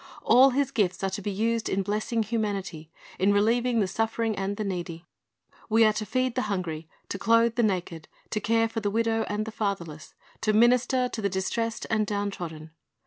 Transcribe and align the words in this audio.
All 0.23 0.49
His 0.49 0.71
gifts 0.71 1.03
are 1.03 1.11
to 1.11 1.21
be 1.21 1.29
used 1.29 1.69
in 1.69 1.83
blessing 1.83 2.23
humanity, 2.23 2.89
in 3.19 3.31
relieving 3.31 3.77
l^he 3.79 3.87
suffering 3.87 4.35
and 4.35 4.57
the 4.57 4.63
needy. 4.63 5.05
We 5.69 5.85
are 5.85 5.93
to 5.93 6.07
feed 6.07 6.33
the 6.33 6.41
hungry, 6.49 6.87
to 7.09 7.19
clothe 7.19 7.53
the 7.53 7.61
naked, 7.61 8.07
to 8.31 8.39
care 8.41 8.67
for 8.67 8.79
the 8.79 8.89
widow 8.89 9.25
and 9.29 9.45
the 9.45 9.51
fatherless, 9.51 10.15
to 10.41 10.53
minister 10.53 11.07
to 11.07 11.21
the 11.21 11.29
distressed 11.29 11.85
and 11.91 12.07
down 12.07 12.31
trodden. 12.31 12.71